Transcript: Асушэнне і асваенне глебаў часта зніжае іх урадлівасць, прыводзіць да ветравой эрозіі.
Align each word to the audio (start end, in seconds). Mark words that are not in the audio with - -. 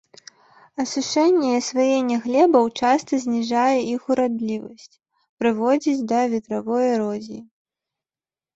Асушэнне 0.83 1.49
і 1.51 1.57
асваенне 1.61 2.17
глебаў 2.23 2.65
часта 2.79 3.13
зніжае 3.27 3.77
іх 3.93 4.01
урадлівасць, 4.15 4.99
прыводзіць 5.45 5.97
да 6.13 6.19
ветравой 6.35 6.83
эрозіі. 6.99 7.41